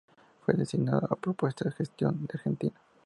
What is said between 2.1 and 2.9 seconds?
de Argentina.